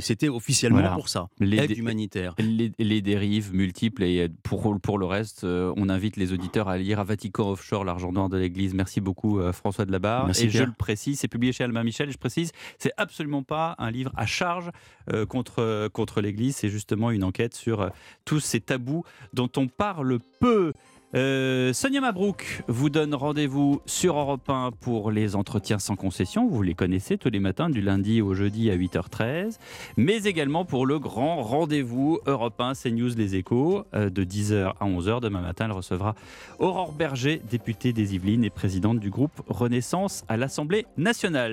C'était 0.00 0.28
officiellement 0.28 0.94
pour 0.94 1.10
ça, 1.10 1.28
l'aide 1.38 1.76
humanitaire. 1.76 2.34
Les, 2.38 2.72
les, 2.78 3.02
dérives 3.02 3.54
multiples, 3.54 4.04
et 4.04 4.28
pour, 4.42 4.80
pour 4.80 4.98
le 4.98 5.06
reste, 5.06 5.44
on 5.44 5.88
invite 5.88 6.16
les 6.20 6.32
auditeurs 6.32 6.68
à 6.68 6.78
lire 6.78 7.00
à 7.00 7.04
Vatican 7.04 7.50
Offshore, 7.50 7.84
l'argent 7.84 8.12
noir 8.12 8.28
de 8.28 8.36
l'Église. 8.36 8.74
Merci 8.74 9.00
beaucoup 9.00 9.40
euh, 9.40 9.52
François 9.52 9.86
de 9.86 9.92
la 9.92 9.98
Barre. 9.98 10.30
et 10.30 10.50
je 10.50 10.62
le 10.62 10.72
précise, 10.72 11.18
c'est 11.18 11.28
publié 11.28 11.52
chez 11.52 11.64
Albin 11.64 11.82
Michel. 11.82 12.10
Et 12.10 12.12
je 12.12 12.18
précise, 12.18 12.52
c'est 12.78 12.92
absolument 12.96 13.42
pas 13.42 13.74
un 13.78 13.90
livre 13.90 14.12
à 14.16 14.26
charge 14.26 14.70
euh, 15.12 15.26
contre, 15.26 15.88
contre 15.88 16.20
l'Église. 16.20 16.56
C'est 16.56 16.68
justement 16.68 17.10
une 17.10 17.24
enquête 17.24 17.54
sur 17.54 17.80
euh, 17.80 17.88
tous 18.24 18.40
ces 18.40 18.60
tabous 18.60 19.04
dont 19.32 19.50
on 19.56 19.66
parle 19.66 20.18
peu. 20.38 20.72
Euh, 21.16 21.72
Sonia 21.72 22.00
Mabrouk 22.00 22.62
vous 22.68 22.88
donne 22.88 23.14
rendez-vous 23.14 23.82
sur 23.84 24.16
Europe 24.16 24.48
1 24.48 24.70
pour 24.80 25.10
les 25.10 25.34
entretiens 25.34 25.80
sans 25.80 25.96
concession. 25.96 26.46
Vous 26.48 26.62
les 26.62 26.74
connaissez 26.74 27.18
tous 27.18 27.30
les 27.30 27.40
matins 27.40 27.68
du 27.68 27.80
lundi 27.80 28.22
au 28.22 28.34
jeudi 28.34 28.70
à 28.70 28.76
8h13. 28.76 29.58
Mais 29.96 30.22
également 30.22 30.64
pour 30.64 30.86
le 30.86 31.00
grand 31.00 31.42
rendez-vous 31.42 32.20
Europe 32.26 32.60
1 32.60 32.74
CNews 32.74 33.14
Les 33.16 33.34
Échos 33.34 33.84
euh, 33.94 34.08
de 34.08 34.22
10h 34.22 34.74
à 34.78 34.86
11h. 34.86 35.20
Demain 35.20 35.40
matin, 35.40 35.64
elle 35.64 35.72
recevra 35.72 36.14
Aurore 36.60 36.92
Berger, 36.92 37.42
députée 37.50 37.92
des 37.92 38.14
Yvelines 38.14 38.44
et 38.44 38.50
présidente 38.50 39.00
du 39.00 39.10
groupe 39.10 39.42
Renaissance 39.48 40.24
à 40.28 40.36
l'Assemblée 40.36 40.86
nationale. 40.96 41.48